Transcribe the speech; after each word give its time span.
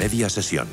media 0.00 0.30
sesión. 0.30 0.66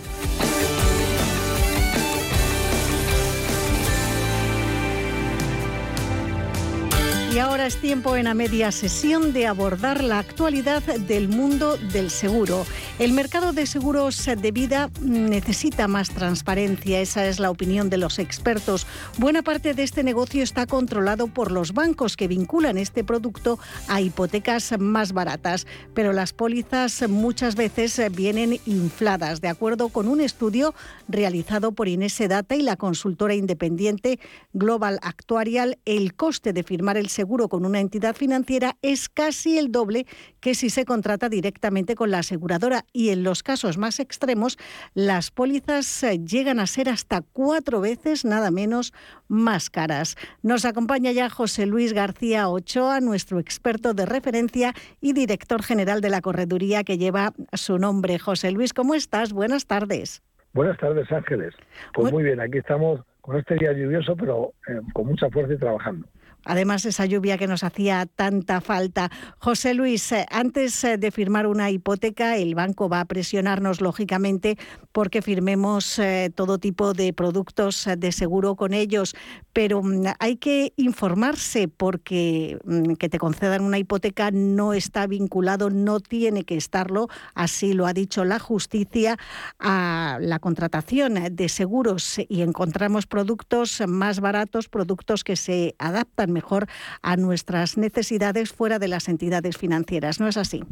Y 7.34 7.40
ahora 7.40 7.68
es 7.68 7.76
tiempo 7.76 8.16
en 8.16 8.24
la 8.24 8.34
media 8.34 8.72
sesión 8.72 9.32
de 9.32 9.46
abordar 9.46 10.04
la 10.04 10.18
actualidad 10.18 10.82
del 10.82 11.28
mundo 11.28 11.78
del 11.78 12.10
seguro. 12.10 12.66
El 12.98 13.14
mercado 13.14 13.54
de 13.54 13.68
seguros 13.68 14.26
de 14.26 14.52
vida 14.52 14.90
necesita 15.02 15.88
más 15.88 16.10
transparencia, 16.10 17.00
esa 17.00 17.28
es 17.28 17.40
la 17.40 17.52
opinión 17.52 17.92
de 17.92 17.98
los 17.98 18.18
expertos. 18.18 18.88
Buena 19.20 19.44
parte 19.44 19.76
de 19.76 19.84
este 19.84 20.04
negocio 20.04 20.42
está 20.42 20.66
controlado 20.66 21.28
por 21.28 21.52
los 21.52 21.74
bancos 21.74 22.18
que 22.18 22.28
vinculan 22.28 22.78
este 22.78 23.04
producto 23.04 23.60
a 23.88 24.02
hipotecas 24.02 24.74
más 24.80 25.14
baratas, 25.14 25.68
pero 25.94 26.14
las 26.14 26.34
pólizas 26.34 27.08
muchas 27.08 27.56
veces 27.56 28.02
vienen 28.16 28.60
infladas. 28.66 29.42
De 29.42 29.50
acuerdo 29.50 29.90
con 29.90 30.08
un 30.08 30.22
estudio 30.22 30.74
realizado 31.08 31.72
por 31.74 31.88
Inese 31.88 32.28
Data 32.28 32.56
y 32.56 32.64
la 32.64 32.78
consultora 32.78 33.36
independiente 33.36 34.20
Global 34.54 34.98
Actuarial, 35.04 35.78
el 35.86 36.16
coste 36.16 36.52
de 36.52 36.64
firmar 36.64 36.98
el 36.98 37.10
seguro 37.10 37.27
seguro 37.28 37.50
con 37.50 37.66
una 37.66 37.82
entidad 37.82 38.16
financiera 38.16 38.78
es 38.82 39.10
casi 39.10 39.58
el 39.58 39.70
doble 39.70 40.06
que 40.40 40.56
si 40.56 40.70
se 40.70 40.86
contrata 40.86 41.28
directamente 41.28 41.94
con 41.94 42.10
la 42.10 42.20
aseguradora 42.20 42.86
y 42.94 43.10
en 43.10 43.24
los 43.26 43.44
casos 43.44 43.78
más 43.78 44.00
extremos 44.00 44.58
las 44.94 45.30
pólizas 45.30 46.04
eh, 46.04 46.20
llegan 46.24 46.58
a 46.62 46.68
ser 46.68 46.88
hasta 46.88 47.20
cuatro 47.34 47.82
veces 47.82 48.24
nada 48.24 48.50
menos 48.50 48.94
más 49.28 49.70
caras. 49.70 50.16
Nos 50.42 50.64
acompaña 50.64 51.12
ya 51.12 51.30
José 51.30 51.66
Luis 51.66 51.92
García 51.92 52.48
Ochoa, 52.48 53.02
nuestro 53.02 53.40
experto 53.40 53.94
de 53.94 54.06
referencia 54.06 54.74
y 55.02 55.12
director 55.12 55.64
general 55.64 56.00
de 56.00 56.10
la 56.10 56.22
correduría 56.22 56.86
que 56.86 56.98
lleva 56.98 57.34
su 57.52 57.78
nombre. 57.78 58.20
José 58.20 58.52
Luis, 58.52 58.74
¿cómo 58.74 58.96
estás? 58.96 59.34
Buenas 59.34 59.66
tardes. 59.66 60.24
Buenas 60.54 60.78
tardes, 60.78 61.12
Ángeles. 61.12 61.54
Pues 61.94 62.14
muy 62.14 62.24
bien, 62.24 62.40
aquí 62.40 62.60
estamos 62.60 63.02
con 63.20 63.36
este 63.36 63.56
día 63.56 63.74
lluvioso, 63.74 64.16
pero 64.16 64.54
eh, 64.70 64.80
con 64.94 65.08
mucha 65.08 65.30
fuerza 65.30 65.56
y 65.56 65.58
trabajando. 65.58 66.08
Además, 66.48 66.86
esa 66.86 67.06
lluvia 67.06 67.38
que 67.38 67.46
nos 67.46 67.64
hacía 67.64 68.06
tanta 68.06 68.62
falta. 68.62 69.12
José 69.38 69.74
Luis, 69.74 70.12
eh, 70.14 70.26
antes 70.32 70.84
eh, 70.84 70.98
de 70.98 71.12
firmar 71.12 71.46
una 71.46 71.70
hipoteca, 71.70 72.38
el 72.38 72.56
banco 72.56 72.88
va 72.88 73.02
a 73.02 73.06
presionarnos, 73.06 73.82
lógicamente, 73.82 74.58
porque 74.94 75.22
firmemos 75.22 76.00
eh, 76.00 76.32
todo 76.34 76.58
tipo 76.58 76.94
de 76.94 77.12
productos 77.12 77.88
de 77.98 78.12
seguro 78.12 78.56
con 78.56 78.74
ellos. 78.74 79.14
Pero 79.52 79.84
mm, 79.84 80.06
hay 80.20 80.38
que 80.38 80.74
informarse 80.78 81.68
porque 81.68 82.58
mm, 82.64 82.94
que 82.94 83.10
te 83.10 83.20
concedan 83.20 83.64
una 83.64 83.78
hipoteca 83.78 84.32
no 84.32 84.74
está 84.74 85.06
vinculado, 85.06 85.70
no 85.70 86.00
tiene 86.00 86.46
que 86.46 86.56
estarlo, 86.56 87.10
así 87.36 87.74
lo 87.74 87.88
ha 87.88 87.94
dicho 87.94 88.24
la 88.24 88.40
justicia, 88.40 89.18
a 89.60 90.18
la 90.22 90.40
contratación 90.40 91.16
de 91.32 91.50
seguros 91.50 92.20
y 92.30 92.42
encontramos 92.42 93.06
productos 93.06 93.84
más 93.86 94.22
baratos, 94.22 94.70
productos 94.70 95.24
que 95.24 95.36
se 95.36 95.76
adaptan 95.78 96.32
mejor 96.38 96.68
a 97.02 97.18
nuestras 97.18 97.78
necesidades 97.78 98.54
fuera 98.54 98.78
de 98.78 98.88
las 98.88 99.10
entidades 99.10 99.58
financieras. 99.58 100.20
¿No 100.20 100.28
es 100.28 100.38
así? 100.38 100.64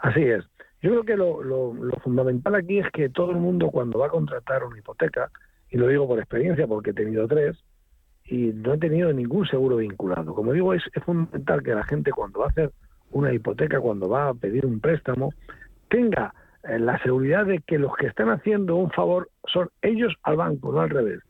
Así 0.00 0.22
es. 0.22 0.44
Yo 0.84 0.90
creo 0.90 1.04
que 1.04 1.16
lo, 1.16 1.72
fundamental 2.02 2.54
aquí 2.54 2.78
es 2.78 2.86
que 2.92 3.08
todo 3.08 3.30
el 3.30 3.38
mundo 3.38 3.70
cuando 3.70 3.98
va 3.98 4.06
a 4.06 4.10
contratar 4.10 4.62
una 4.64 4.78
hipoteca, 4.78 5.30
y 5.70 5.78
lo 5.78 5.88
digo 5.88 6.06
por 6.06 6.18
experiencia 6.18 6.66
porque 6.66 6.90
he 6.90 6.92
tenido 6.92 7.26
tres, 7.26 7.56
y 8.26 8.52
no 8.52 8.74
he 8.74 8.78
tenido 8.78 9.10
ningún 9.10 9.46
seguro 9.46 9.76
vinculado. 9.78 10.34
Como 10.34 10.52
digo, 10.52 10.74
es, 10.74 10.82
fundamental 11.06 11.62
que 11.62 11.74
la 11.74 11.84
gente 11.84 12.12
cuando 12.12 12.40
va 12.40 12.46
a 12.46 12.50
hacer 12.50 12.70
una 13.12 13.32
hipoteca, 13.32 13.80
cuando 13.80 14.10
va 14.10 14.28
a 14.28 14.34
pedir 14.34 14.66
un 14.66 14.78
préstamo, 14.78 15.32
tenga 15.88 16.34
eh, 16.64 16.78
la 16.78 17.02
seguridad 17.02 17.46
de 17.46 17.60
que 17.60 17.78
los 17.78 17.96
que 17.96 18.06
están 18.06 18.28
haciendo 18.28 18.76
un 18.76 18.90
favor 18.90 19.30
son 19.46 19.70
ellos 19.80 20.12
al 20.22 20.36
banco, 20.36 20.70
no 20.70 20.80
al 20.80 20.90
revés. 20.90 21.20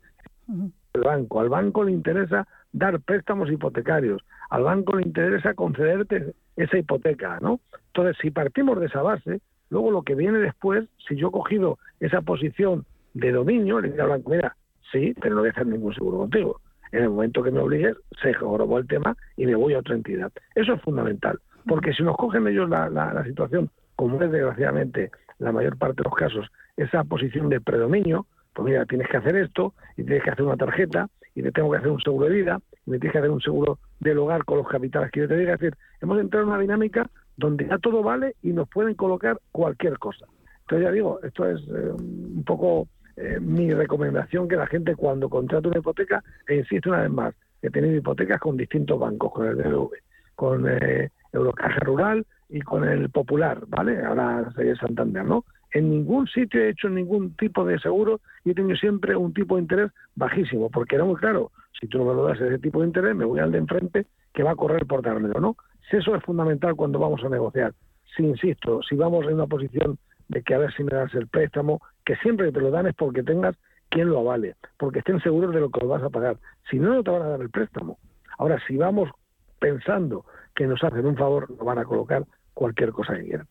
El 0.95 1.03
banco. 1.03 1.41
Al 1.41 1.49
banco 1.49 1.85
le 1.85 1.93
interesa 1.93 2.49
dar 2.75 3.01
préstamos 3.01 3.51
hipotecarios. 3.51 4.23
Al 4.51 4.65
banco 4.65 4.97
le 4.97 5.03
interesa 5.03 5.55
concederte 5.55 6.35
esa 6.57 6.77
hipoteca, 6.77 7.39
¿no? 7.41 7.61
Entonces, 7.87 8.17
si 8.21 8.31
partimos 8.31 8.79
de 8.81 8.87
esa 8.87 9.01
base, 9.01 9.41
luego 9.71 9.91
lo 9.91 10.03
que 10.03 10.15
viene 10.15 10.39
después, 10.41 10.85
si 11.09 11.17
yo 11.17 11.29
he 11.29 11.33
cogido 11.33 11.79
esa 12.01 12.21
posición 12.21 12.85
de 13.15 13.33
dominio, 13.33 13.81
le 13.81 13.91
digo 13.91 14.03
al 14.03 14.11
banco, 14.11 14.31
mira, 14.31 14.57
sí, 14.93 15.15
pero 15.21 15.37
no 15.37 15.41
voy 15.41 15.49
a 15.49 15.53
hacer 15.53 15.67
ningún 15.67 15.95
seguro 15.95 16.19
contigo. 16.19 16.61
En 16.91 17.05
el 17.05 17.11
momento 17.11 17.43
que 17.43 17.53
me 17.53 17.61
obligues, 17.61 17.97
se 18.21 18.35
jorobó 18.35 18.79
el 18.79 18.89
tema 18.89 19.17
y 19.37 19.47
me 19.47 19.55
voy 19.55 19.75
a 19.75 19.79
otra 19.79 19.95
entidad. 19.95 20.33
Eso 20.55 20.75
es 20.75 20.83
fundamental, 20.83 21.39
porque 21.67 21.93
si 21.93 22.03
nos 22.03 22.17
cogen 22.17 22.47
ellos 22.49 22.69
la, 22.69 22.89
la 22.89 23.25
situación, 23.25 23.71
como 23.95 24.21
es 24.21 24.31
desgraciadamente 24.31 25.11
la 25.39 25.53
mayor 25.53 25.79
parte 25.79 26.03
de 26.03 26.09
los 26.09 26.15
casos, 26.15 26.51
esa 26.77 27.05
posición 27.05 27.49
de 27.49 27.61
predominio, 27.61 28.27
pues 28.55 28.67
mira, 28.67 28.87
tienes 28.87 29.09
que 29.09 29.17
hacer 29.17 29.37
esto 29.37 29.75
y 29.97 30.05
tienes 30.05 30.23
que 30.23 30.31
hacer 30.31 30.45
una 30.45 30.57
tarjeta 30.57 31.09
y 31.35 31.43
te 31.43 31.53
tengo 31.53 31.71
que 31.71 31.79
hacer 31.79 31.91
un 31.91 32.01
seguro 32.01 32.27
de 32.27 32.35
vida 32.35 32.61
y 32.87 32.91
me 32.91 32.99
tienes 32.99 33.13
que 33.13 33.19
hacer 33.19 33.31
un 33.31 33.41
seguro 33.41 33.79
del 34.01 34.19
hogar 34.19 34.45
con 34.45 34.59
los 34.59 34.69
capitales 34.69 35.11
que 35.11 35.21
yo 35.21 35.29
te 35.29 35.37
diga. 35.37 35.55
Es 35.55 35.61
decir, 35.61 35.77
hemos 36.01 36.21
entrado 36.21 36.45
en 36.45 36.53
una 36.53 36.61
dinámica 36.61 37.11
donde 37.37 37.67
ya 37.67 37.79
todo 37.79 38.03
vale 38.03 38.37
y 38.43 38.53
nos 38.53 38.69
pueden 38.69 38.95
colocar 38.95 39.39
cualquier 39.51 39.99
cosa. 39.99 40.27
Entonces 40.61 40.87
ya 40.87 40.93
digo, 40.93 41.21
esto 41.23 41.49
es 41.49 41.61
eh, 41.63 41.93
un 41.93 42.45
poco 42.47 42.89
eh, 43.17 43.39
mi 43.41 43.73
recomendación 43.73 44.49
que 44.49 44.57
la 44.57 44.67
gente 44.67 44.95
cuando 44.95 45.29
contrata 45.29 45.69
una 45.69 45.79
hipoteca, 45.79 46.23
e 46.49 46.57
insisto 46.57 46.91
una 46.91 47.03
vez 47.03 47.11
más, 47.11 47.35
que 47.61 47.71
tiene 47.71 47.97
hipotecas 47.97 48.41
con 48.41 48.57
distintos 48.57 48.99
bancos, 48.99 49.33
con 49.33 49.47
el 49.47 49.57
BBV, 49.57 49.91
con 50.35 50.67
eh, 50.69 51.11
Eurocaja 51.33 51.81
Rural 51.81 52.27
y 52.49 52.61
con 52.61 52.85
el 52.85 53.11
Popular, 53.11 53.65
¿vale? 53.69 54.03
Ahora 54.05 54.53
sería 54.55 54.77
Santander, 54.77 55.25
¿no? 55.25 55.45
En 55.75 55.91
ningún 55.91 56.29
sitio 56.29 56.63
he 56.63 56.69
hecho 56.71 56.89
ningún 56.89 57.35
tipo 57.37 57.65
de 57.65 57.81
seguro 57.81 58.21
y 58.45 58.51
he 58.51 58.55
tenido 58.55 58.77
siempre 58.77 59.17
un 59.17 59.35
tipo 59.35 59.57
de 59.57 59.63
interés 59.63 59.91
bajísimo, 60.15 60.71
porque 60.71 60.95
era 60.95 61.05
muy 61.05 61.17
claro, 61.17 61.51
si 61.79 61.89
tú 61.89 61.99
no 61.99 62.05
me 62.05 62.15
lo 62.15 62.25
das 62.25 62.41
ese 62.41 62.61
tipo 62.61 62.81
de 62.81 62.87
interés, 62.87 63.17
me 63.17 63.25
voy 63.25 63.41
al 63.41 63.51
de 63.51 63.59
enfrente 63.59 64.07
que 64.33 64.45
va 64.45 64.53
a 64.53 64.57
correr 64.57 64.87
por 64.87 65.03
dármelo, 65.03 65.41
¿no? 65.41 65.57
Eso 65.91 66.15
es 66.15 66.23
fundamental 66.23 66.77
cuando 66.77 67.01
vamos 67.01 67.25
a 67.25 67.29
negociar. 67.29 67.75
Si 68.17 68.23
insisto, 68.23 68.83
si 68.89 68.95
vamos 68.95 69.27
en 69.27 69.35
una 69.35 69.49
posición 69.49 69.99
de 70.29 70.43
que 70.43 70.55
a 70.55 70.59
ver 70.59 70.73
si 70.75 70.85
me 70.85 70.93
das 70.93 71.13
el 71.15 71.27
préstamo, 71.27 71.81
que 72.05 72.15
siempre 72.17 72.53
te 72.53 72.61
lo 72.61 72.71
dan 72.71 72.87
es 72.87 72.95
porque 72.95 73.25
tengas 73.25 73.57
quien 73.89 74.11
lo 74.11 74.21
avale, 74.21 74.55
porque 74.79 75.01
estén 75.01 75.21
seguros 75.21 75.53
de 75.53 75.61
lo 75.61 75.71
que 75.71 75.81
lo 75.81 75.89
vas 75.89 76.05
a 76.05 76.11
pagar. 76.11 76.37
Si 76.71 76.79
no, 76.79 76.95
no 76.95 77.03
te 77.03 77.11
van 77.11 77.23
a 77.23 77.29
dar 77.31 77.41
el 77.41 77.51
préstamo. 77.51 77.99
Ahora, 78.39 78.61
si 78.69 78.77
vamos 78.77 79.11
pensando 79.59 80.25
que 80.55 80.69
nos 80.69 80.83
hacen 80.85 81.05
un 81.05 81.17
favor, 81.17 81.51
lo 81.51 81.65
van 81.65 81.79
a 81.79 81.85
colocar 81.85 82.25
cualquier 82.55 82.93
cosa 82.93 83.15
que 83.15 83.25
quieran. 83.25 83.49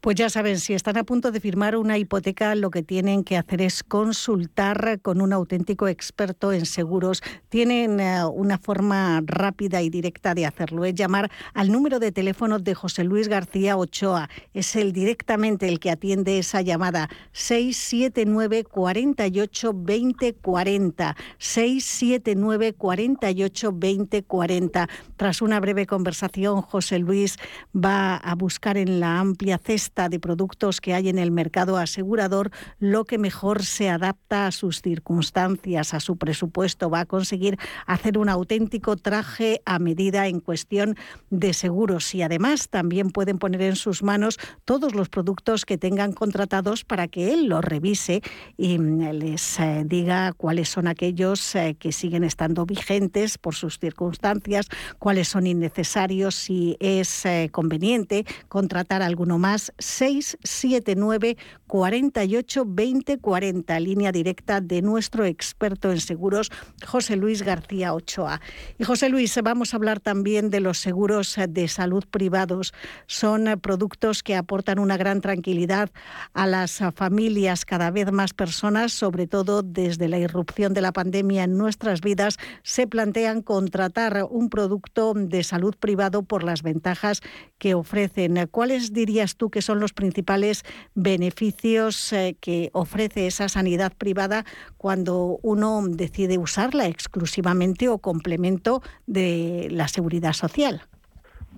Pues 0.00 0.16
ya 0.16 0.30
saben, 0.30 0.58
si 0.58 0.74
están 0.74 0.96
a 0.96 1.04
punto 1.04 1.32
de 1.32 1.40
firmar 1.40 1.76
una 1.76 1.98
hipoteca, 1.98 2.54
lo 2.54 2.70
que 2.70 2.82
tienen 2.82 3.24
que 3.24 3.36
hacer 3.36 3.60
es 3.60 3.82
consultar 3.82 5.00
con 5.02 5.20
un 5.20 5.32
auténtico 5.32 5.88
experto 5.88 6.52
en 6.52 6.64
seguros. 6.64 7.22
Tienen 7.48 8.00
eh, 8.00 8.24
una 8.24 8.58
forma 8.58 9.20
rápida 9.24 9.82
y 9.82 9.90
directa 9.90 10.34
de 10.34 10.46
hacerlo, 10.46 10.84
es 10.84 10.94
llamar 10.94 11.30
al 11.52 11.72
número 11.72 11.98
de 11.98 12.12
teléfono 12.12 12.58
de 12.58 12.74
José 12.74 13.04
Luis 13.04 13.28
García 13.28 13.76
Ochoa. 13.76 14.28
Es 14.52 14.76
él 14.76 14.92
directamente 14.92 15.68
el 15.68 15.80
que 15.80 15.90
atiende 15.90 16.38
esa 16.38 16.62
llamada 16.62 17.08
679 17.32 18.64
48 18.64 19.72
20 19.74 20.34
40 20.34 21.16
679 21.38 22.74
48 22.74 23.72
20 23.74 24.22
40. 24.22 24.88
Tras 25.16 25.42
una 25.42 25.60
breve 25.60 25.86
conversación, 25.86 26.62
José 26.62 26.98
Luis 26.98 27.36
va 27.74 28.16
a 28.16 28.34
en 28.74 29.00
la 29.00 29.20
amplia 29.20 29.58
cesta 29.58 30.08
de 30.08 30.20
productos 30.20 30.80
que 30.80 30.92
hay 30.94 31.08
en 31.08 31.18
el 31.18 31.30
mercado 31.30 31.78
asegurador 31.78 32.50
lo 32.78 33.04
que 33.04 33.16
mejor 33.16 33.64
se 33.64 33.88
adapta 33.88 34.46
a 34.46 34.52
sus 34.52 34.82
circunstancias, 34.82 35.94
a 35.94 36.00
su 36.00 36.16
presupuesto. 36.16 36.90
Va 36.90 37.00
a 37.00 37.06
conseguir 37.06 37.58
hacer 37.86 38.18
un 38.18 38.28
auténtico 38.28 38.96
traje 38.96 39.62
a 39.64 39.78
medida 39.78 40.26
en 40.28 40.40
cuestión 40.40 40.96
de 41.30 41.54
seguros 41.54 42.14
y 42.14 42.22
además 42.22 42.68
también 42.68 43.10
pueden 43.10 43.38
poner 43.38 43.62
en 43.62 43.76
sus 43.76 44.02
manos 44.02 44.38
todos 44.64 44.94
los 44.94 45.08
productos 45.08 45.64
que 45.64 45.78
tengan 45.78 46.12
contratados 46.12 46.84
para 46.84 47.08
que 47.08 47.32
él 47.32 47.46
los 47.46 47.64
revise 47.64 48.20
y 48.56 48.78
mm, 48.78 49.10
les 49.12 49.58
eh, 49.60 49.84
diga 49.86 50.32
cuáles 50.32 50.68
son 50.68 50.86
aquellos 50.86 51.54
eh, 51.54 51.76
que 51.78 51.92
siguen 51.92 52.24
estando 52.24 52.66
vigentes 52.66 53.38
por 53.38 53.54
sus 53.54 53.78
circunstancias, 53.78 54.68
cuáles 54.98 55.28
son 55.28 55.46
innecesarios, 55.46 56.34
si 56.34 56.76
es 56.80 57.24
eh, 57.24 57.48
conveniente 57.50 58.24
contratar 58.48 59.02
alguno 59.02 59.38
más 59.38 59.72
679 59.78 61.36
48 61.66 62.64
20 62.66 63.18
40, 63.18 63.80
línea 63.80 64.12
directa 64.12 64.60
de 64.60 64.82
nuestro 64.82 65.24
experto 65.24 65.90
en 65.90 66.00
seguros, 66.00 66.50
José 66.86 67.16
Luis 67.16 67.42
García 67.42 67.94
Ochoa. 67.94 68.40
Y 68.78 68.84
José 68.84 69.08
Luis, 69.08 69.38
vamos 69.42 69.72
a 69.72 69.76
hablar 69.76 70.00
también 70.00 70.50
de 70.50 70.60
los 70.60 70.78
seguros 70.78 71.36
de 71.48 71.68
salud 71.68 72.04
privados. 72.10 72.72
Son 73.06 73.58
productos 73.60 74.22
que 74.22 74.36
aportan 74.36 74.78
una 74.78 74.96
gran 74.96 75.20
tranquilidad 75.20 75.90
a 76.32 76.46
las 76.46 76.80
familias, 76.94 77.64
cada 77.64 77.90
vez 77.90 78.12
más 78.12 78.34
personas, 78.34 78.92
sobre 78.92 79.26
todo 79.26 79.62
desde 79.62 80.08
la 80.08 80.18
irrupción 80.18 80.74
de 80.74 80.80
la 80.80 80.92
pandemia 80.92 81.44
en 81.44 81.56
nuestras 81.56 82.00
vidas, 82.00 82.38
se 82.62 82.86
plantean 82.86 83.42
contratar 83.42 84.26
un 84.30 84.48
producto 84.48 85.14
de 85.14 85.44
salud 85.44 85.74
privado 85.78 86.22
por 86.22 86.44
las 86.44 86.62
ventajas 86.62 87.20
que 87.58 87.74
ofrece 87.74 88.23
¿Cuáles 88.50 88.92
dirías 88.92 89.36
tú 89.36 89.50
que 89.50 89.62
son 89.62 89.80
los 89.80 89.92
principales 89.92 90.62
beneficios 90.94 92.12
eh, 92.12 92.36
que 92.40 92.70
ofrece 92.72 93.26
esa 93.26 93.48
sanidad 93.48 93.92
privada 93.96 94.44
cuando 94.76 95.38
uno 95.42 95.82
decide 95.88 96.38
usarla 96.38 96.86
exclusivamente 96.86 97.88
o 97.88 97.98
complemento 97.98 98.82
de 99.06 99.68
la 99.70 99.88
seguridad 99.88 100.32
social? 100.32 100.82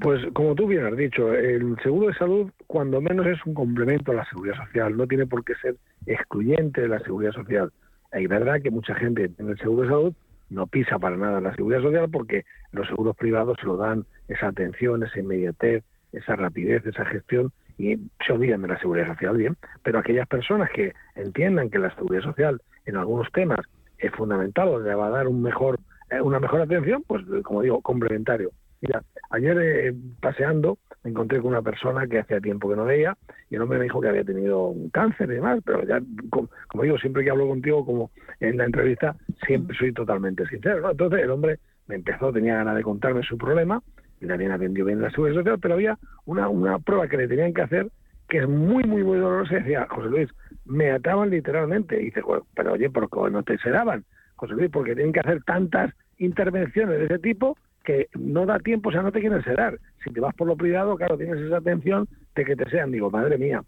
Pues 0.01 0.21
como 0.35 0.55
tú 0.55 0.67
bien 0.67 0.85
has 0.85 0.97
dicho, 0.97 1.33
el 1.33 1.77
seguro 1.83 2.09
de 2.09 2.15
salud 2.15 2.51
cuando 2.67 3.01
menos 3.01 3.27
es 3.27 3.39
un 3.47 3.55
complemento 3.55 4.13
a 4.13 4.17
la 4.17 4.29
seguridad 4.29 4.57
social, 4.67 4.97
no 4.97 5.07
tiene 5.07 5.27
por 5.27 5.45
qué 5.45 5.55
ser 5.63 5.77
excluyente 6.07 6.83
de 6.83 6.89
la 6.89 7.01
seguridad 7.01 7.33
social. 7.33 7.73
Es 8.13 8.29
verdad 8.29 8.61
que 8.63 8.71
mucha 8.71 8.95
gente 8.95 9.31
en 9.39 9.49
el 9.49 9.59
seguro 9.59 9.83
de 9.83 9.89
salud 9.89 10.15
no 10.51 10.67
pisa 10.67 10.99
para 10.99 11.17
nada 11.17 11.41
la 11.41 11.55
seguridad 11.55 11.83
social 11.83 12.09
porque 12.11 12.45
los 12.73 12.87
seguros 12.89 13.17
privados 13.17 13.57
se 13.61 13.67
lo 13.67 13.77
dan 13.77 14.05
esa 14.29 14.49
atención, 14.49 15.03
esa 15.03 15.19
inmediatez, 15.19 15.83
esa 16.13 16.37
rapidez, 16.37 16.85
esa 16.87 17.05
gestión 17.05 17.53
y 17.79 17.97
se 18.25 18.33
olvidan 18.33 18.63
de 18.63 18.69
la 18.69 18.79
seguridad 18.79 19.09
social, 19.09 19.37
bien. 19.37 19.57
Pero 19.83 19.99
aquellas 19.99 20.27
personas 20.27 20.71
que 20.71 20.93
entiendan 21.15 21.71
que 21.71 21.79
la 21.79 21.95
seguridad 21.95 22.23
social 22.23 22.61
en 22.87 22.97
algunos 22.97 23.31
temas 23.33 23.61
es 23.99 24.13
fundamental 24.13 24.69
o 24.69 24.81
le 24.81 24.95
va 24.95 25.09
a 25.09 25.11
dar 25.11 25.29
un 25.29 25.43
mejor, 25.43 25.79
eh, 26.11 26.21
una 26.21 26.41
mejor 26.41 26.61
atención, 26.63 27.03
pues 27.07 27.25
como 27.43 27.63
digo, 27.63 27.81
complementario. 27.83 28.51
Mira, 28.81 29.03
ayer 29.31 29.59
eh, 29.59 29.95
paseando 30.21 30.79
me 31.03 31.11
encontré 31.11 31.41
con 31.41 31.49
una 31.49 31.63
persona 31.63 32.07
que 32.07 32.19
hacía 32.19 32.41
tiempo 32.41 32.69
que 32.69 32.77
no 32.77 32.85
veía 32.85 33.17
y 33.49 33.55
el 33.55 33.63
hombre 33.63 33.79
me 33.79 33.85
dijo 33.85 34.01
que 34.01 34.09
había 34.09 34.25
tenido 34.25 34.67
un 34.69 34.91
cáncer 34.91 35.31
y 35.31 35.35
demás, 35.35 35.61
pero 35.65 35.85
ya, 35.85 36.01
como, 36.31 36.49
digo, 36.83 36.99
siempre 36.99 37.25
que 37.25 37.31
hablo 37.31 37.47
contigo, 37.47 37.87
como 37.87 38.11
en 38.41 38.57
la 38.57 38.65
entrevista, 38.65 39.17
siempre 39.47 39.77
soy 39.77 39.93
totalmente 39.93 40.47
sincero. 40.47 40.91
Entonces 40.91 41.21
el 41.21 41.31
hombre 41.31 41.59
me 41.87 41.95
empezó, 41.95 42.33
tenía 42.33 42.57
ganas 42.57 42.77
de 42.77 42.83
contarme 42.83 43.23
su 43.23 43.39
problema 43.39 43.83
y 44.21 44.27
también 44.27 44.53
atendió 44.53 44.85
bien 44.85 45.01
la 45.01 45.11
seguridad 45.11 45.41
social, 45.41 45.59
pero 45.61 45.75
había 45.75 45.99
una, 46.25 46.49
una 46.49 46.79
prueba 46.79 47.09
que 47.09 47.17
le 47.17 47.29
tenían 47.29 47.53
que 47.53 47.63
hacer 47.63 47.89
que 48.29 48.39
es 48.39 48.49
muy, 48.49 48.85
muy, 48.85 49.05
muy 49.05 49.19
dolorosa 49.19 49.55
y 49.55 49.59
decía, 49.61 49.87
José 49.89 50.09
Luis, 50.09 50.29
me 50.65 50.91
ataban 50.91 51.31
literalmente. 51.31 52.01
Y 52.01 52.07
dice, 52.07 52.23
pero 52.55 52.73
oye, 52.73 52.91
¿por 52.91 53.09
qué 53.09 53.31
no 53.31 53.43
te 53.43 53.59
sedaban? 53.59 54.05
José 54.37 54.55
Luis, 54.55 54.71
porque 54.71 54.95
tienen 54.95 55.13
que 55.13 55.21
hacer 55.21 55.43
tantas 55.45 55.95
intervenciones 56.19 56.99
de 56.99 57.05
ese 57.07 57.19
tipo 57.19 57.57
que 57.85 58.09
no 58.19 58.47
da 58.47 58.59
tiempo, 58.59 58.89
o 58.89 58.93
sea, 58.93 59.03
no 59.03 59.13
te 59.13 59.21
quieren 59.21 59.43
sedar. 59.45 59.79
Si 60.03 60.11
te 60.11 60.21
vas 60.21 60.35
por 60.35 60.49
lo 60.49 60.57
privado, 60.57 60.97
claro, 60.97 61.17
tienes 61.17 61.41
esa 61.41 61.59
atención 61.59 62.09
de 62.35 62.45
que 62.45 62.57
te 62.57 62.69
sean. 62.69 62.91
Digo, 62.91 63.11
madre 63.11 63.39
mía, 63.39 63.63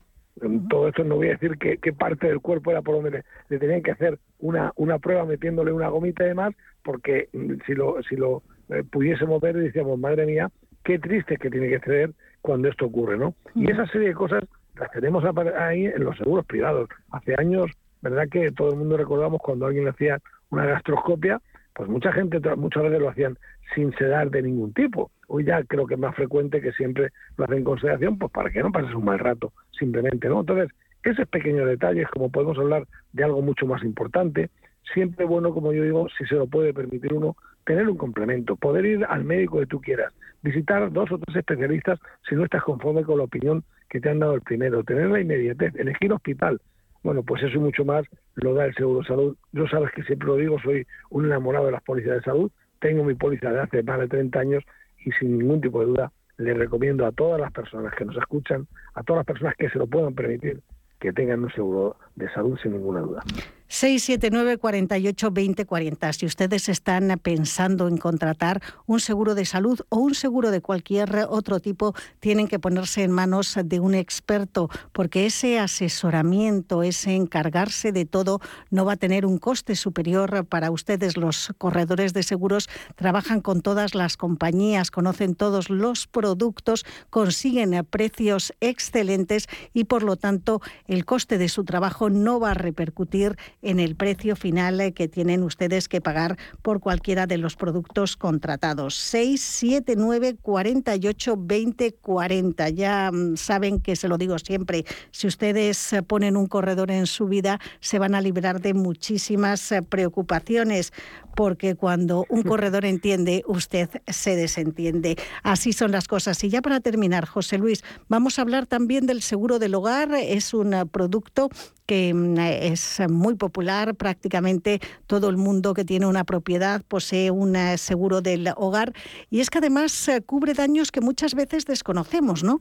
todo 0.69 0.89
esto 0.89 1.05
no 1.05 1.17
voy 1.17 1.29
a 1.29 1.37
decir 1.37 1.57
qué, 1.59 1.93
parte 1.93 2.27
del 2.27 2.41
cuerpo 2.41 2.73
era 2.73 2.83
por 2.83 2.97
donde 2.97 3.23
le, 3.49 3.59
tenían 3.59 3.83
que 3.83 3.93
hacer 3.93 4.19
una, 4.41 4.73
una 4.75 4.99
prueba 4.99 5.25
metiéndole 5.25 5.73
una 5.73 5.89
gomita 5.89 6.25
y 6.25 6.29
demás, 6.29 6.53
porque 6.83 7.29
mm, 7.33 7.55
si 7.65 7.75
lo, 7.75 8.03
si 8.09 8.17
lo 8.17 8.43
eh, 8.71 8.85
pudiésemos 8.91 9.41
ver, 9.41 9.57
decíamos, 9.57 9.99
madre 9.99 10.27
mía, 10.27 10.51
qué 10.85 10.99
triste 10.99 11.37
que 11.37 11.51
tiene 11.51 11.69
que 11.69 11.81
ser 11.81 12.13
cuando 12.41 12.69
esto 12.69 12.87
ocurre, 12.87 13.19
¿no? 13.19 13.35
Y 13.55 13.71
esa 13.71 13.87
serie 13.87 14.09
de 14.09 14.15
cosas 14.15 14.45
las 14.77 14.91
tenemos 14.93 15.25
ahí 15.59 15.87
en 15.87 16.05
los 16.05 16.17
seguros 16.17 16.47
privados. 16.47 16.89
Hace 17.11 17.35
años, 17.39 17.71
¿verdad 18.01 18.29
que 18.31 18.51
todo 18.53 18.71
el 18.71 18.77
mundo 18.77 18.97
recordamos 18.97 19.41
cuando 19.43 19.67
alguien 19.67 19.85
le 19.85 19.91
hacía 19.91 20.19
una 20.51 20.65
gastroscopia? 20.65 21.41
Pues 21.75 21.89
mucha 21.89 22.13
gente 22.13 22.41
muchas 22.57 22.83
veces 22.85 23.01
lo 23.01 23.11
hacían 23.11 23.39
sin 23.75 23.93
sedar 23.97 24.31
de 24.31 24.43
ningún 24.43 24.73
tipo. 24.73 25.11
Hoy 25.29 25.45
ya 25.45 25.63
creo 25.65 25.87
que 25.87 25.95
es 25.95 26.01
más 26.01 26.15
frecuente 26.15 26.61
que 26.61 26.73
siempre 26.73 27.11
lo 27.37 27.45
hacen 27.45 27.59
en 27.59 27.65
consideración, 27.65 28.19
pues 28.19 28.33
para 28.33 28.51
que 28.51 28.63
no 28.63 28.73
pases 28.73 28.95
un 28.95 29.05
mal 29.05 29.19
rato, 29.19 29.53
simplemente, 29.79 30.29
¿no? 30.29 30.41
Entonces, 30.41 30.71
esos 31.05 31.29
pequeños 31.29 31.67
detalles, 31.67 32.09
como 32.09 32.31
podemos 32.31 32.59
hablar 32.59 32.87
de 33.13 33.25
algo 33.25 33.43
mucho 33.43 33.67
más 33.67 33.83
importante, 33.83 34.51
siempre 34.93 35.25
bueno, 35.25 35.53
como 35.53 35.73
yo 35.73 35.83
digo, 35.83 36.09
si 36.17 36.25
se 36.27 36.35
lo 36.35 36.47
puede 36.47 36.73
permitir 36.73 37.13
uno, 37.13 37.37
tener 37.69 37.87
un 37.87 37.99
complemento, 37.99 38.57
poder 38.57 38.87
ir 38.87 39.05
al 39.05 39.25
médico 39.25 39.59
que 39.59 39.67
tú 39.67 39.79
quieras, 39.79 40.15
visitar 40.43 40.91
dos 40.91 41.13
o 41.13 41.19
tres 41.19 41.37
especialistas 41.37 42.01
si 42.27 42.35
no 42.35 42.45
estás 42.45 42.63
conforme 42.63 43.05
con 43.05 43.19
la 43.19 43.25
opinión 43.25 43.63
que 43.91 44.01
te 44.01 44.09
han 44.09 44.21
dado 44.21 44.33
el 44.33 44.41
primero, 44.41 44.83
tener 44.85 45.11
la 45.11 45.21
inmediatez, 45.21 45.75
elegir 45.77 46.11
hospital. 46.11 46.63
Bueno, 47.03 47.23
pues 47.23 47.43
eso 47.43 47.61
mucho 47.61 47.85
más 47.85 48.07
lo 48.37 48.55
da 48.55 48.65
el 48.65 48.75
seguro 48.75 49.05
salud. 49.05 49.37
Yo 49.53 49.69
sabes 49.69 49.93
que 49.93 50.03
siempre 50.05 50.29
lo 50.29 50.37
digo, 50.37 50.59
soy 50.61 50.87
un 51.11 51.27
enamorado 51.27 51.67
de 51.67 51.73
las 51.73 51.83
pólizas 51.83 52.15
de 52.15 52.23
salud, 52.23 52.51
tengo 52.81 53.05
mi 53.05 53.15
póliza 53.15 53.53
de 53.53 53.61
hace 53.61 53.83
más 53.83 53.99
de 53.99 54.09
30 54.09 54.41
años 54.41 54.65
y 55.05 55.13
sin 55.13 55.37
ningún 55.37 55.61
tipo 55.61 55.81
de 55.81 55.87
duda 55.89 56.13
le 56.39 56.55
recomiendo 56.55 57.05
a 57.05 57.13
todas 57.13 57.39
las 57.39 57.53
personas 57.53 57.95
que 57.95 58.07
nos 58.07 58.17
escuchan, 58.17 58.67
a 58.95 59.03
todas 59.03 59.19
las 59.19 59.27
personas 59.27 59.57
que 59.59 59.69
se 59.69 59.79
lo 59.79 59.87
puedan 59.87 60.15
permitir, 60.15 60.63
que 60.99 61.13
tengan 61.13 61.45
un 61.45 61.53
seguro 61.53 61.97
de 62.19 62.29
salud 62.33 62.59
sin 62.63 62.73
ninguna 62.73 63.01
duda. 63.01 63.23
679 63.69 64.57
48 64.57 65.31
20 65.31 65.67
40. 65.67 66.13
Si 66.15 66.27
ustedes 66.27 66.69
están 66.71 67.21
pensando 67.23 67.87
en 67.87 67.99
contratar 67.99 68.63
un 68.87 68.99
seguro 68.99 69.35
de 69.35 69.45
salud 69.45 69.81
o 69.91 69.99
un 69.99 70.15
seguro 70.15 70.51
de 70.51 70.63
cualquier 70.63 71.27
otro 71.29 71.61
tipo, 71.61 71.95
tienen 72.19 72.49
que 72.49 72.59
ponerse 72.59 73.03
en 73.03 73.13
manos 73.13 73.59
de 73.63 73.81
un 73.81 73.95
experto, 73.95 74.71
porque 74.93 75.27
ese 75.27 75.59
asesoramiento, 75.59 76.83
ese 76.83 77.15
encargarse 77.15 77.93
de 77.93 78.07
todo, 78.07 78.41
no 78.71 78.87
va 78.87 78.95
a 78.95 78.97
tener 78.97 79.27
un 79.27 79.37
coste 79.37 79.77
superior 79.77 80.47
para 80.47 80.71
ustedes. 80.71 81.19
Los 81.19 81.53
corredores 81.59 82.15
de 82.15 82.23
seguros 82.23 82.71
trabajan 82.97 83.43
con 83.43 83.61
todas 83.61 83.95
las 83.95 84.17
compañías, 84.17 84.91
conocen 84.91 85.35
todos 85.35 85.69
los 85.69 86.07
productos, 86.07 86.87
consiguen 87.11 87.87
precios 87.91 88.55
excelentes 88.61 89.47
y, 89.75 89.85
por 89.85 90.03
lo 90.03 90.17
tanto, 90.17 90.63
el 90.87 91.05
coste 91.05 91.37
de 91.37 91.51
su 91.51 91.65
trabajo 91.65 92.08
no 92.11 92.41
va 92.41 92.53
a 92.53 92.55
repercutir 92.55 93.37
en 93.63 93.81
el 93.81 93.97
precio 93.97 94.37
final 94.37 94.81
eh, 94.81 94.93
que 94.93 95.09
tienen 95.09 95.43
ustedes 95.43 95.89
que 95.89 96.01
pagar 96.01 96.37
por 96.63 96.81
cualquiera 96.81 97.27
de 97.27 97.39
los 97.39 97.57
productos 97.57 98.17
contratados. 98.17 98.95
679 98.95 100.37
48 100.41 101.35
20 101.39 101.93
40. 101.93 102.69
Ya 102.71 103.11
mm, 103.13 103.37
saben 103.37 103.81
que 103.81 103.97
se 103.97 104.09
lo 104.09 104.19
digo 104.19 104.39
siempre, 104.39 104.85
si 105.11 105.27
ustedes 105.27 105.93
eh, 105.93 106.03
ponen 106.03 106.37
un 106.37 106.47
corredor 106.47 106.91
en 106.91 107.07
su 107.07 107.27
vida, 107.27 107.61
se 107.81 107.99
van 107.99 108.15
a 108.15 108.21
librar 108.21 108.61
de 108.61 108.75
muchísimas 108.75 109.73
eh, 109.73 109.83
preocupaciones 109.83 110.93
porque 111.39 111.77
cuando 111.77 112.25
un 112.31 112.43
corredor 112.43 112.85
entiende, 112.85 113.45
usted 113.47 113.89
se 114.09 114.35
desentiende. 114.35 115.17
Así 115.45 115.73
son 115.73 115.93
las 115.93 116.09
cosas. 116.09 116.43
Y 116.43 116.49
ya 116.49 116.63
para 116.63 116.81
terminar, 116.81 117.27
José 117.27 117.59
Luis, 117.59 117.85
vamos 118.09 118.39
a 118.39 118.43
hablar 118.43 118.67
también 118.67 119.07
del 119.07 119.23
seguro 119.23 119.61
del 119.61 119.77
hogar. 119.77 120.13
Es 120.15 120.53
un 120.53 120.75
producto 120.91 121.49
que 121.87 121.98
mm, 122.15 122.39
es 122.39 123.01
muy 123.09 123.35
popular. 123.35 123.95
Prácticamente 123.95 124.81
todo 125.07 125.29
el 125.29 125.37
mundo 125.37 125.75
que 125.75 125.85
tiene 125.85 126.07
una 126.07 126.25
propiedad 126.25 126.83
posee 126.87 127.31
un 127.31 127.57
eh, 127.57 127.79
seguro 127.79 128.21
del 128.21 128.49
hogar. 128.57 128.93
Y 129.31 129.41
es 129.41 129.51
que 129.51 129.59
además 129.59 130.09
eh, 130.09 130.23
cubre 130.23 130.55
daños 130.55 130.91
que 130.91 131.01
muchas 131.01 131.35
veces 131.35 131.67
desconocemos, 131.67 132.45
¿no? 132.45 132.61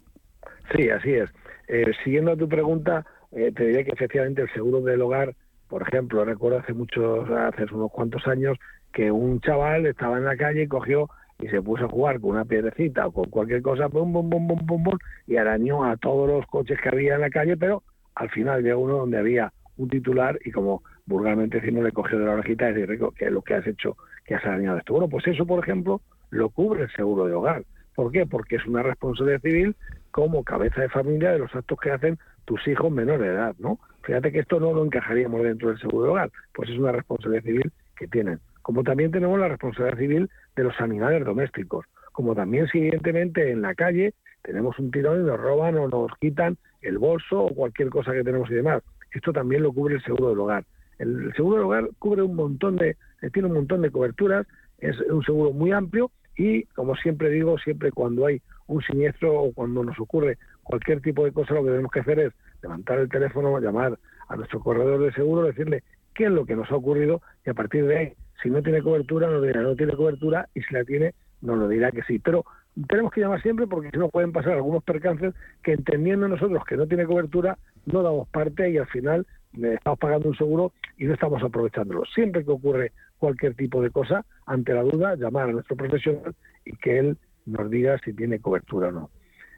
Sí, 0.76 0.90
así 0.90 1.14
es. 1.14 1.30
Eh, 1.68 1.92
siguiendo 2.04 2.32
a 2.32 2.38
tu 2.38 2.48
pregunta, 2.48 3.06
te 3.32 3.66
diría 3.66 3.84
que 3.84 3.92
efectivamente 3.92 4.42
el 4.42 4.54
seguro 4.54 4.82
del 4.82 5.02
hogar 5.02 5.36
por 5.68 5.82
ejemplo, 5.82 6.24
recuerdo 6.24 6.60
hace 6.60 6.74
muchos, 6.74 7.30
hace 7.30 7.66
unos 7.74 7.92
cuantos 7.92 8.26
años, 8.28 8.58
que 8.94 9.12
un 9.12 9.42
chaval 9.42 9.86
estaba 9.86 10.18
en 10.18 10.26
la 10.26 10.38
calle 10.38 10.64
y 10.64 10.68
cogió 10.68 11.10
y 11.40 11.48
se 11.50 11.62
puso 11.62 11.86
a 11.86 11.90
jugar 11.90 12.20
con 12.20 12.32
una 12.32 12.46
piedrecita 12.46 13.08
o 13.08 13.12
con 13.12 13.30
cualquier 13.30 13.62
cosa, 13.62 13.88
bum, 13.88 14.12
bum, 14.12 14.30
bum, 14.30 14.48
bum, 14.48 14.66
bum, 14.66 14.84
bum, 14.84 14.98
y 15.28 15.36
arañó 15.36 15.84
a 15.84 15.98
todos 15.98 16.28
los 16.28 16.46
coches 16.48 16.80
que 16.82 16.90
había 16.90 17.16
en 17.16 17.22
la 17.22 17.30
calle, 17.30 17.58
pero 17.58 17.84
al 18.18 18.30
final 18.30 18.64
llegó 18.64 18.82
uno 18.82 18.98
donde 18.98 19.18
había 19.18 19.54
un 19.78 19.90
titular 19.90 20.40
y 20.44 20.52
como 20.52 20.84
vulgarmente 21.06 21.60
decimos 21.60 21.84
le 21.84 21.92
cogió 21.92 22.18
de 22.18 22.26
la 22.26 22.34
orejita 22.34 22.70
y 22.70 22.74
dice, 22.74 23.00
¿qué 23.16 23.26
es 23.26 23.32
lo 23.32 23.44
que 23.44 23.54
has 23.54 23.68
hecho 23.68 23.96
que 24.26 24.36
has 24.36 24.44
arañado 24.44 24.80
esto? 24.80 24.94
Bueno, 24.94 25.08
pues 25.08 25.28
eso, 25.28 25.46
por 25.46 25.64
ejemplo, 25.64 26.02
lo 26.32 26.50
cubre 26.50 26.84
el 26.84 26.92
seguro 26.92 27.26
de 27.28 27.34
hogar. 27.34 27.64
¿Por 27.96 28.12
qué? 28.12 28.26
Porque 28.26 28.56
es 28.56 28.66
una 28.66 28.84
responsabilidad 28.84 29.42
civil 29.42 29.76
como 30.12 30.44
cabeza 30.44 30.82
de 30.82 30.90
familia 30.90 31.32
de 31.32 31.40
los 31.40 31.56
actos 31.56 31.80
que 31.80 31.92
hacen 31.92 32.18
tus 32.46 32.68
hijos 32.68 32.92
menores 32.92 33.22
de 33.22 33.28
edad, 33.28 33.56
¿no? 33.60 33.80
Fíjate 34.02 34.32
que 34.32 34.40
esto 34.40 34.60
no 34.60 34.74
lo 34.74 34.84
encajaríamos 34.84 35.44
dentro 35.44 35.70
del 35.70 35.80
seguro 35.80 36.06
de 36.06 36.10
hogar, 36.12 36.32
pues 36.54 36.70
es 36.70 36.78
una 36.78 36.92
responsabilidad 36.92 37.44
civil 37.44 37.72
que 37.96 38.08
tienen. 38.08 38.40
Como 38.64 38.84
también 38.84 39.12
tenemos 39.12 39.40
la 39.40 39.48
responsabilidad 39.48 40.00
civil 40.00 40.30
de 40.56 40.64
los 40.64 40.80
animales 40.80 41.24
domésticos. 41.24 41.86
Como 42.14 42.34
también, 42.34 42.68
siguientemente, 42.68 43.52
en 43.52 43.62
la 43.62 43.76
calle 43.76 44.14
tenemos 44.42 44.80
un 44.80 44.92
tirón 44.92 45.22
y 45.22 45.26
nos 45.26 45.40
roban 45.40 45.78
o 45.78 45.88
nos 45.88 46.12
quitan 46.20 46.58
el 46.82 46.98
bolso 46.98 47.40
o 47.40 47.56
cualquier 47.56 47.90
cosa 47.90 48.14
que 48.14 48.24
tenemos 48.24 48.50
y 48.50 48.56
demás. 48.56 48.84
Esto 49.12 49.34
también 49.34 49.64
lo 49.64 49.74
cubre 49.74 49.96
el 49.96 50.04
seguro 50.04 50.30
del 50.30 50.40
hogar. 50.40 50.66
El 51.00 51.34
seguro 51.36 51.58
del 51.58 51.66
hogar 51.66 51.90
cubre 52.00 52.24
un 52.24 52.36
montón 52.36 52.76
de, 52.76 52.98
tiene 53.34 53.48
un 53.48 53.56
montón 53.56 53.82
de 53.82 53.92
coberturas, 53.92 54.48
es 54.80 55.00
un 55.02 55.24
seguro 55.24 55.52
muy 55.52 55.72
amplio 55.72 56.12
y, 56.36 56.64
como 56.66 56.96
siempre 56.96 57.30
digo, 57.30 57.58
siempre 57.58 57.92
cuando 57.92 58.26
hay 58.26 58.42
un 58.68 58.82
siniestro 58.84 59.42
o 59.42 59.54
cuando 59.54 59.84
nos 59.84 60.00
ocurre 60.00 60.38
cualquier 60.64 61.02
tipo 61.02 61.26
de 61.26 61.32
cosa, 61.32 61.54
lo 61.54 61.64
que 61.64 61.72
tenemos 61.72 61.92
que 61.92 62.02
hacer 62.02 62.20
es 62.20 62.34
levantar 62.62 63.00
el 63.00 63.10
teléfono, 63.10 63.60
llamar 63.60 63.98
a 64.28 64.36
nuestro 64.36 64.60
corredor 64.60 65.02
de 65.04 65.14
seguro, 65.14 65.44
decirle 65.44 65.84
qué 66.14 66.26
es 66.26 66.32
lo 66.32 66.46
que 66.46 66.56
nos 66.56 66.70
ha 66.72 66.76
ocurrido 66.76 67.22
y 67.46 67.50
a 67.50 67.54
partir 67.54 67.86
de 67.86 67.98
ahí, 67.98 68.14
si 68.42 68.50
no 68.50 68.62
tiene 68.62 68.82
cobertura, 68.82 69.30
nos 69.30 69.44
dirá 69.44 69.62
no 69.62 69.76
tiene 69.76 69.94
cobertura 69.94 70.48
y 70.54 70.62
si 70.62 70.74
la 70.74 70.84
tiene, 70.84 71.14
nos 71.42 71.58
lo 71.58 71.68
dirá 71.68 71.92
que 71.92 72.04
sí. 72.04 72.20
Pero 72.20 72.46
tenemos 72.86 73.12
que 73.12 73.22
llamar 73.22 73.42
siempre 73.42 73.68
porque 73.68 73.90
si 73.92 73.98
no 73.98 74.10
pueden 74.10 74.32
pasar 74.32 74.54
algunos 74.54 74.84
percances 74.84 75.34
que 75.64 75.74
entendiendo 75.74 76.28
nosotros 76.28 76.64
que 76.66 76.78
no 76.78 76.88
tiene 76.88 77.06
cobertura, 77.06 77.58
no 77.86 78.04
damos 78.04 78.28
parte 78.30 78.70
y 78.70 78.78
al 78.78 78.88
final 78.88 79.26
estamos 79.54 80.00
pagando 80.00 80.30
un 80.30 80.38
seguro 80.38 80.74
y 80.98 81.06
no 81.06 81.14
estamos 81.14 81.42
aprovechándolo. 81.42 82.04
Siempre 82.14 82.44
que 82.46 82.52
ocurre 82.52 82.92
cualquier 83.18 83.56
tipo 83.56 83.82
de 83.82 83.90
cosa, 83.90 84.26
ante 84.46 84.74
la 84.74 84.84
duda, 84.84 85.16
llamar 85.16 85.50
a 85.50 85.54
nuestro 85.54 85.76
profesional 85.76 86.36
y 86.66 86.76
que 86.78 87.00
él 87.00 87.18
nos 87.46 87.70
diga 87.70 87.98
si 88.04 88.14
tiene 88.14 88.40
cobertura 88.40 88.90
o 88.90 88.92
no. 88.92 89.10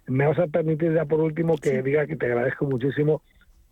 Me 0.07 0.25
vas 0.25 0.39
a 0.39 0.47
permitir 0.47 0.93
ya 0.93 1.05
por 1.05 1.19
último 1.19 1.57
que 1.57 1.81
diga 1.81 2.07
que 2.07 2.15
te 2.15 2.27
agradezco 2.27 2.65
muchísimo 2.65 3.21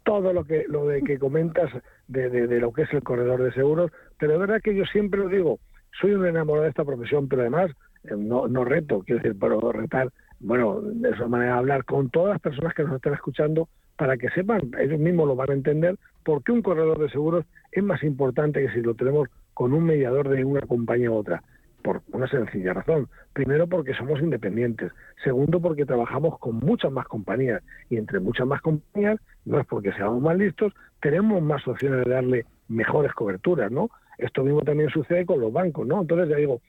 todo 0.03 0.33
lo 0.33 0.45
que 0.45 0.65
lo 0.67 0.87
de 0.87 1.01
que 1.01 1.19
comentas 1.19 1.71
de, 2.07 2.29
de, 2.29 2.59
lo 2.59 2.73
que 2.73 2.83
es 2.83 2.93
el 2.93 3.03
corredor 3.03 3.43
de 3.43 3.53
seguros, 3.53 3.91
pero 4.19 4.33
es 4.33 4.39
verdad 4.39 4.61
que 4.61 4.75
yo 4.75 4.85
siempre 4.85 5.21
lo 5.21 5.29
digo, 5.29 5.59
soy 5.99 6.13
un 6.13 6.25
enamorado 6.25 6.63
de 6.63 6.69
esta 6.69 6.85
profesión, 6.85 7.27
pero 7.27 7.41
además 7.41 7.71
no, 8.03 8.47
no 8.47 8.65
reto, 8.65 9.03
quiero 9.05 9.21
decir, 9.21 9.37
pero 9.39 9.71
retar, 9.71 10.11
bueno, 10.39 10.81
de 10.81 11.09
esa 11.09 11.27
manera 11.27 11.53
de 11.53 11.59
hablar 11.59 11.85
con 11.85 12.09
todas 12.09 12.29
las 12.29 12.41
personas 12.41 12.73
que 12.73 12.83
nos 12.83 12.95
están 12.95 13.13
escuchando 13.13 13.67
para 13.97 14.17
que 14.17 14.29
sepan, 14.29 14.71
ellos 14.79 14.99
mismos 14.99 15.27
lo 15.27 15.35
van 15.35 15.49
a 15.49 15.53
entender, 15.53 15.97
por 16.23 16.43
qué 16.43 16.51
un 16.51 16.61
corredor 16.61 16.99
de 16.99 17.09
seguros 17.09 17.45
es 17.71 17.83
más 17.83 18.03
importante 18.03 18.61
que 18.61 18.71
si 18.73 18.81
lo 18.81 18.93
tenemos 18.93 19.27
con 19.53 19.73
un 19.73 19.85
mediador 19.85 20.29
de 20.29 20.45
una 20.45 20.61
compañía 20.61 21.09
u 21.09 21.15
otra. 21.15 21.41
Por 21.81 22.01
una 22.11 22.27
sencilla 22.27 22.73
razón. 22.73 23.07
Primero, 23.33 23.65
porque 23.65 23.93
somos 23.93 24.19
independientes. 24.19 24.91
Segundo, 25.23 25.59
porque 25.59 25.85
trabajamos 25.85 26.37
con 26.37 26.57
muchas 26.57 26.91
más 26.91 27.07
compañías. 27.07 27.63
Y 27.89 27.97
entre 27.97 28.19
muchas 28.19 28.45
más 28.45 28.61
compañías, 28.61 29.19
no 29.45 29.59
es 29.59 29.65
porque 29.65 29.93
seamos 29.93 30.21
más 30.21 30.37
listos, 30.37 30.73
tenemos 31.01 31.41
más 31.41 31.67
opciones 31.67 32.05
de 32.05 32.11
darle 32.11 32.45
mejores 32.67 33.13
coberturas, 33.13 33.71
¿no? 33.71 33.89
Esto 34.17 34.43
mismo 34.43 34.61
también 34.61 34.89
sucede 34.89 35.25
con 35.25 35.39
los 35.39 35.53
bancos, 35.53 35.87
¿no? 35.87 36.01
Entonces, 36.01 36.29
ya 36.29 36.35
digo, 36.35 36.61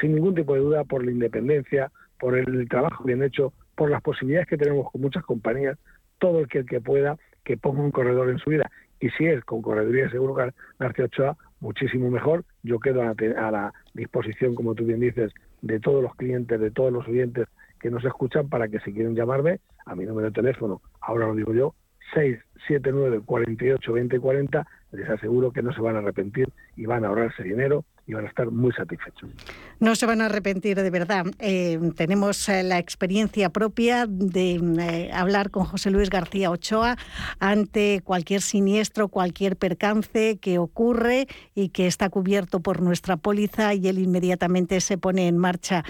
sin 0.00 0.14
ningún 0.14 0.34
tipo 0.34 0.54
de 0.54 0.60
duda, 0.60 0.84
por 0.84 1.04
la 1.04 1.10
independencia, 1.10 1.90
por 2.18 2.36
el 2.36 2.68
trabajo 2.68 3.04
bien 3.04 3.22
hecho, 3.22 3.52
por 3.74 3.90
las 3.90 4.02
posibilidades 4.02 4.48
que 4.48 4.56
tenemos 4.56 4.90
con 4.90 5.00
muchas 5.00 5.24
compañías, 5.24 5.78
todo 6.18 6.40
el 6.40 6.48
que, 6.48 6.64
que 6.64 6.80
pueda 6.80 7.16
que 7.44 7.56
ponga 7.56 7.82
un 7.82 7.90
corredor 7.90 8.30
en 8.30 8.38
su 8.38 8.50
vida. 8.50 8.70
Y 9.00 9.10
si 9.10 9.26
es 9.26 9.44
con 9.44 9.62
Correduría 9.62 10.04
de 10.04 10.10
Seguro 10.10 10.34
García 10.78 11.04
Ochoa, 11.06 11.36
muchísimo 11.60 12.10
mejor. 12.10 12.44
Yo 12.62 12.78
quedo 12.78 13.02
a 13.02 13.50
la, 13.50 13.72
disposición, 13.94 14.54
como 14.54 14.74
tú 14.74 14.84
bien 14.84 15.00
dices, 15.00 15.32
de 15.60 15.80
todos 15.80 16.02
los 16.02 16.14
clientes, 16.14 16.60
de 16.60 16.70
todos 16.70 16.92
los 16.92 17.06
oyentes 17.06 17.48
que 17.80 17.90
nos 17.90 18.04
escuchan 18.04 18.48
para 18.48 18.68
que 18.68 18.78
si 18.80 18.92
quieren 18.92 19.14
llamarme 19.14 19.60
a 19.86 19.94
mi 19.96 20.06
número 20.06 20.28
de 20.28 20.32
teléfono, 20.32 20.80
ahora 21.00 21.26
lo 21.26 21.34
digo 21.34 21.52
yo, 21.52 21.74
679 22.14 23.22
48 23.24 23.92
20 23.92 24.20
40, 24.20 24.66
les 24.92 25.08
aseguro 25.08 25.52
que 25.52 25.62
no 25.62 25.72
se 25.72 25.80
van 25.80 25.96
a 25.96 25.98
arrepentir 25.98 26.48
y 26.76 26.86
van 26.86 27.04
a 27.04 27.08
ahorrarse 27.08 27.42
dinero 27.42 27.84
y 28.06 28.14
van 28.14 28.24
a 28.24 28.28
estar 28.28 28.50
muy 28.50 28.72
satisfechos. 28.72 29.30
No 29.78 29.94
se 29.94 30.06
van 30.06 30.20
a 30.20 30.26
arrepentir 30.26 30.80
de 30.80 30.90
verdad. 30.90 31.26
Eh, 31.38 31.78
tenemos 31.96 32.48
eh, 32.48 32.62
la 32.62 32.78
experiencia 32.78 33.50
propia 33.50 34.06
de 34.06 34.54
eh, 34.54 35.10
hablar 35.12 35.50
con 35.50 35.64
José 35.64 35.90
Luis 35.90 36.10
García 36.10 36.50
Ochoa 36.50 36.96
ante 37.38 38.00
cualquier 38.02 38.42
siniestro, 38.42 39.08
cualquier 39.08 39.56
percance 39.56 40.38
que 40.38 40.58
ocurre 40.58 41.28
y 41.54 41.68
que 41.68 41.86
está 41.86 42.10
cubierto 42.10 42.60
por 42.60 42.82
nuestra 42.82 43.16
póliza 43.16 43.74
y 43.74 43.86
él 43.86 43.98
inmediatamente 43.98 44.80
se 44.80 44.98
pone 44.98 45.28
en 45.28 45.38
marcha. 45.38 45.84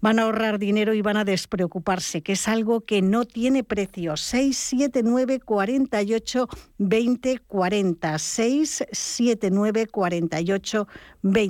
Van 0.00 0.18
a 0.18 0.22
ahorrar 0.22 0.58
dinero 0.58 0.92
y 0.92 1.00
van 1.00 1.16
a 1.16 1.24
despreocuparse, 1.24 2.22
que 2.22 2.32
es 2.32 2.46
algo 2.46 2.82
que 2.82 3.00
no 3.00 3.24
tiene 3.24 3.64
precio. 3.64 4.16
679 4.16 5.40
48 5.40 6.48
20 6.78 7.38
40 7.38 8.18
679 8.18 9.86
48 9.86 10.88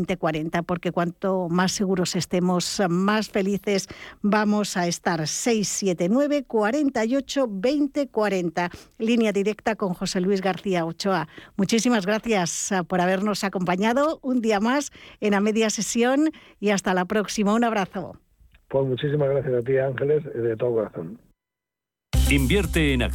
2040, 0.07 0.63
porque 0.63 0.93
cuanto 0.93 1.49
más 1.49 1.73
seguros 1.73 2.17
estemos, 2.17 2.81
más 2.89 3.29
felices 3.29 3.89
vamos 4.23 4.77
a 4.77 4.87
estar. 4.87 5.27
679 5.27 6.45
48 6.45 7.47
2040 7.47 8.71
Línea 8.99 9.33
directa 9.33 9.77
con 9.77 9.95
José 9.95 10.21
Luis 10.21 10.41
García 10.41 10.85
Ochoa. 10.85 11.29
Muchísimas 11.57 12.07
gracias 12.07 12.73
ah, 12.73 12.85
por 12.85 13.01
habernos 13.01 13.45
acompañado 13.45 14.19
un 14.23 14.41
día 14.41 14.61
más 14.61 14.91
en 15.21 15.33
la 15.33 15.41
media 15.41 15.71
sesión 15.71 16.31
y 16.61 16.71
hasta 16.71 16.95
la 16.95 17.05
próxima. 17.05 17.55
Un 17.55 17.65
abrazo. 17.65 18.19
Pues 18.69 18.87
muchísimas 18.87 19.29
gracias 19.31 19.55
a 19.55 19.63
ti, 19.63 19.79
Ángeles, 19.79 20.25
de 20.25 20.57
todo 20.57 20.75
corazón. 20.75 21.19
Invierte 22.31 22.95
en 22.95 23.03